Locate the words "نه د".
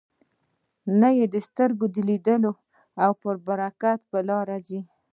0.99-1.35